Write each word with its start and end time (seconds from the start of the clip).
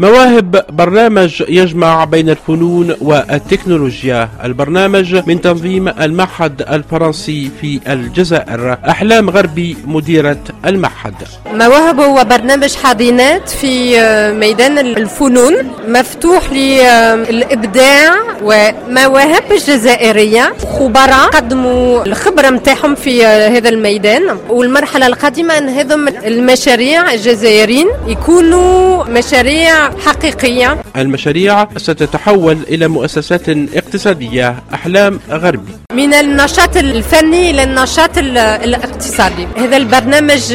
مواهب 0.00 0.64
برنامج 0.72 1.42
يجمع 1.48 2.04
بين 2.04 2.30
الفنون 2.30 2.94
والتكنولوجيا. 3.00 4.28
البرنامج 4.44 5.28
من 5.28 5.40
تنظيم 5.40 5.88
المعهد 5.88 6.62
الفرنسي 6.62 7.50
في 7.60 7.80
الجزائر. 7.92 8.72
أحلام 8.88 9.30
غربي 9.30 9.76
مديرة 9.86 10.38
المعهد. 10.66 11.14
مواهب 11.52 12.00
هو 12.00 12.24
برنامج 12.24 12.74
حاضنات 12.74 13.48
في 13.48 14.00
آه، 14.00 14.32
ميدان 14.32 14.78
الفنون 14.78 15.54
مفتوح 15.88 16.52
للإبداع 16.52 18.14
ومواهب 18.42 19.42
الجزائرية 19.52 20.52
خبراء 20.78 21.28
قدموا 21.30 22.06
الخبرة 22.06 22.50
متاعهم 22.50 22.94
في 22.94 23.26
آه، 23.26 23.48
هذا 23.48 23.68
الميدان. 23.68 24.38
والمرحلة 24.48 25.06
القادمة 25.06 25.58
أن 25.58 25.68
هذم 25.68 26.08
المشاريع 26.08 27.12
الجزائريين. 27.12 27.88
يكونوا 28.06 29.04
مشاريع 29.04 29.90
حقيقية. 29.98 30.76
المشاريع 30.96 31.68
ستتحول 31.76 32.58
إلى 32.68 32.88
مؤسسات 32.88 33.48
اقتصادية 33.48 34.54
أحلام 34.74 35.20
غربي 35.30 35.72
من 35.94 36.14
النشاط 36.14 36.76
الفني 36.76 37.50
إلى 37.50 37.62
النشاط 37.62 38.18
الاقتصادي. 38.18 39.48
هذا 39.56 39.76
البرنامج 39.76 40.52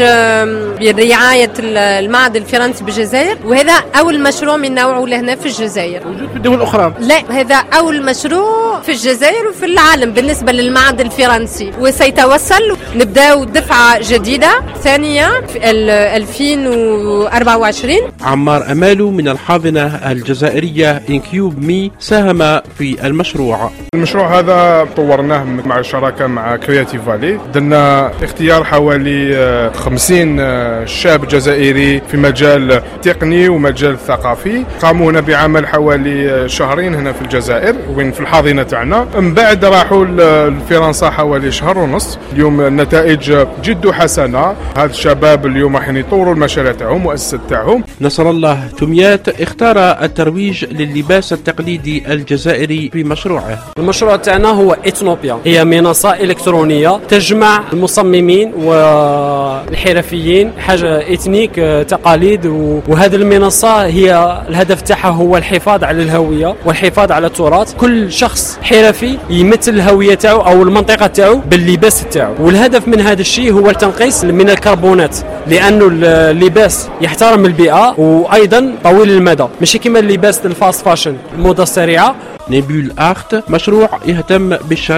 برعاية 0.80 1.52
المعهد 1.60 2.36
الفرنسي 2.36 2.84
بالجزائر 2.84 3.38
وهذا 3.46 3.74
أول 4.00 4.24
مشروع 4.24 4.58
من 4.58 4.76
نوعه 4.76 5.06
لهنا 5.06 5.36
في 5.36 5.46
الجزائر. 5.46 6.08
موجود 6.08 6.30
في 6.30 6.36
الدول 6.36 6.56
الأخرى؟ 6.56 6.94
لا 7.00 7.32
هذا 7.32 7.56
أول 7.56 8.06
مشروع 8.06 8.82
في 8.82 8.92
الجزائر 8.92 9.48
وفي 9.48 9.66
العالم 9.66 10.12
بالنسبة 10.12 10.52
للمعهد 10.52 11.02
الفرنسي. 11.02 11.72
وسيتوصل 11.80 12.78
نبدأ 12.96 13.44
دفعة 13.44 14.00
جديدة 14.10 14.62
ثانية 14.84 15.42
في 15.48 15.70
2024 15.72 17.96
عمار 18.22 18.72
أمالو 18.72 19.12
من 19.12 19.28
الحاضنة 19.28 20.12
الجزائرية 20.12 21.02
IncubMe 21.10 21.92
ساهم 22.00 22.62
في 22.78 23.08
المشروع. 23.08 23.72
المشروع 23.96 24.40
هذا 24.40 24.88
طورناه 25.26 25.44
مع 25.44 25.80
الشراكة 25.80 26.28
مع 26.28 26.56
Creative 26.56 27.06
Valley 27.06 27.40
درنا 27.54 28.12
اختيار 28.24 28.64
حوالي 28.64 29.72
50 29.76 30.40
آه، 30.40 30.86
شاب 30.86 31.28
جزائري 31.28 32.02
في 32.08 32.18
مجال 32.18 32.82
تقني 33.02 33.50
ومجال 33.50 33.98
ثقافي. 34.00 34.64
قاموا 34.82 35.12
هنا 35.12 35.22
بعمل 35.22 35.68
حوالي 35.68 36.30
آه، 36.30 36.48
شهرين 36.48 36.96
هنا 36.96 37.14
في 37.14 37.22
الجزائر 37.22 37.76
وين 37.96 38.12
في 38.12 38.20
الحاضنة 38.20 38.64
تاعنا. 38.64 39.08
من 39.16 39.34
بعد 39.34 39.66
راحوا 39.66 40.06
لفرنسا 40.06 41.10
حوالي 41.10 41.52
شهر 41.52 41.78
ونص. 41.78 42.20
اليوم 42.34 42.62
النتائج 42.62 43.46
جد 43.64 43.92
حسنة. 43.92 44.56
هاد 44.78 44.90
الشباب 44.90 45.46
اليوم 45.46 45.76
راح 45.78 45.90
يطوروا 45.90 46.34
المشاريع 46.34 46.72
تاعهم 46.72 47.02
مؤسسات 47.02 47.40
تاعهم. 47.50 47.84
نصر 48.02 48.30
الله 48.30 48.68
تميات 48.78 49.42
اختار 49.42 49.78
الترويج 49.78 50.66
للباس 50.66 51.34
التقليدي 51.34 52.14
الجزائري 52.14 52.90
في 52.94 53.04
مشروعه. 53.04 53.60
المشروع 53.78 54.16
تاعنا 54.16 54.50
هو 54.50 54.78
Ethnopia 55.16 55.38
هي 55.46 55.66
منصة 55.66 56.14
إلكترونية 56.14 57.00
تجمع 57.10 57.64
المصممين 57.74 58.54
والحرفيين 58.56 60.52
حاجة 60.60 61.14
ethnique 61.14 61.60
آه، 61.60 61.84
تقاليد 61.84 62.46
وهذه 62.88 63.16
المنصة 63.16 63.86
هي 63.86 64.42
الهدف 64.50 64.82
تاعها 64.82 65.10
هو 65.10 65.38
الحفاظ 65.38 65.84
على 65.84 66.04
الهوية 66.04 66.56
والحفاظ 66.66 67.12
على 67.12 67.28
التراث. 67.28 67.74
كل 67.74 68.12
شخص 68.12 68.60
حرفي 68.64 69.18
يمثل 69.30 69.74
الهوية 69.74 70.16
تاعو 70.16 70.40
أو 70.42 70.64
المنطقة 70.64 71.08
تاعو 71.08 71.42
باللباس 71.50 72.06
تاعو. 72.12 72.34
والهدف 72.40 72.88
من 72.88 73.02
هذا 73.02 73.22
الشيء 73.22 73.54
هو 73.54 73.70
التنقيص 73.70 74.24
من 74.24 74.50
الكربونات 74.50 75.18
لأنه 75.48 75.88
اللباس 75.92 76.90
يحترم 77.02 77.46
البيئة 77.46 78.00
وأيضا 78.00 78.76
طويل 78.84 79.10
المدى. 79.10 79.46
ماشي 79.60 79.78
كما 79.80 80.00
اللباس 80.00 80.46
ال 80.46 80.54
fast 80.54 80.86
fashion 80.86 81.16
الموضة 81.38 81.64
السريعة. 81.64 82.16
نيبول 82.50 82.92
آخت 83.00 83.36
مشروع 83.50 83.90
يهتم 84.06 84.54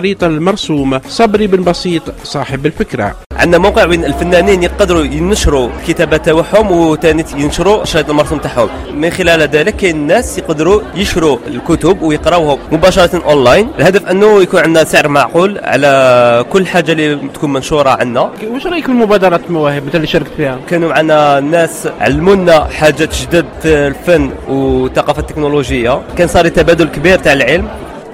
بالشريط 0.07 0.23
المرسوم 0.23 1.00
صبري 1.07 1.47
بن 1.47 1.63
بسيط 1.63 2.03
صاحب 2.23 2.66
الفكرة. 2.66 3.16
عندنا 3.38 3.57
موقع 3.57 3.85
وين 3.85 4.06
الفنانين 4.06 4.63
يقدروا 4.63 5.03
ينشروا 5.03 5.69
الكتابة 5.79 6.18
تاعهم 6.18 6.72
وثاني 6.72 7.25
ينشروا 7.35 7.84
الشريط 7.84 8.09
المرسوم 8.09 8.40
تاعهم. 8.40 8.69
من 8.96 9.09
خلال 9.09 9.41
ذلك 9.41 9.75
كاين 9.75 9.96
الناس 9.96 10.38
يقدروا 10.38 10.81
يشروا 10.96 11.38
الكتب 11.47 12.01
ويقراوهم 12.01 12.59
مباشرة 12.72 13.23
أونلاين. 13.25 13.69
الهدف 13.79 14.06
أنه 14.06 14.41
يكون 14.41 14.59
عندنا 14.59 14.84
سعر 14.84 15.07
معقول 15.07 15.59
على 15.63 16.46
كل 16.50 16.67
حاجة 16.67 16.91
اللي 16.91 17.16
تكون 17.34 17.53
منشورة 17.53 17.90
عندنا 17.90 18.31
واش 18.51 18.67
رأيك 18.67 18.85
في 18.85 18.91
مبادرة 18.91 19.41
مواهب 19.50 19.85
مثل 19.85 19.96
اللي 19.96 20.07
شاركت 20.07 20.31
فيها؟ 20.38 20.59
كانوا 20.69 20.90
معنا 20.90 21.40
ناس 21.40 21.88
علمونا 22.00 22.63
حاجات 22.63 23.16
جدد 23.22 23.46
في 23.62 23.88
الفن 23.88 24.31
والثقافة 24.47 25.19
التكنولوجية. 25.19 26.01
كان 26.17 26.28
صار 26.28 26.47
تبادل 26.47 26.88
كبير 26.88 27.19
تاع 27.19 27.34
العلم. 27.34 27.67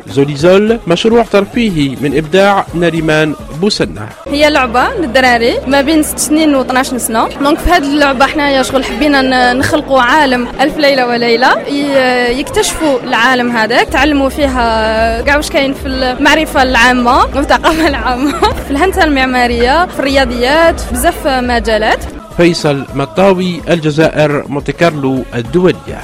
زوليزول 0.07 0.79
مشروع 0.87 1.23
ترفيهي 1.23 1.95
من 2.01 2.17
إبداع 2.17 2.65
نريمان 2.75 3.35
بوسنة. 3.61 4.07
هي 4.27 4.49
لعبة 4.49 4.89
للدراري 4.99 5.53
ما 5.67 5.81
بين 5.81 6.03
6 6.03 6.17
سنين 6.17 6.55
و 6.55 6.61
12 6.61 6.97
سنة. 6.97 7.27
دونك 7.27 7.59
في 7.59 7.69
هذه 7.69 7.93
اللعبة 7.93 8.25
حنايا 8.25 8.63
شغل 8.63 8.85
حبينا 8.85 9.53
نخلقوا 9.53 10.01
عالم 10.01 10.47
ألف 10.61 10.77
ليلة 10.77 11.07
وليلة. 11.07 11.59
يكتشفوا 12.39 12.99
العالم 12.99 13.51
هذاك 13.51 13.87
تعلموا 13.87 14.29
فيها 14.29 15.21
كاع 15.21 15.37
واش 15.37 15.49
كاين 15.49 15.73
في 15.73 15.87
المعرفة 15.87 16.63
العامة 16.63 17.25
والثقافة 17.35 17.87
العامة. 17.87 18.39
في 18.39 18.71
الهندسة 18.71 19.03
المعمارية 19.03 19.85
في 19.85 19.99
الرياضيات 19.99 20.79
في 20.79 20.93
بزاف 20.93 21.27
مجالات. 21.27 22.03
فيصل 22.37 22.85
مطاوي 22.95 23.61
الجزائر 23.69 24.45
مونتي 24.47 24.71
كارلو 24.71 25.23
الدولية. 25.35 26.01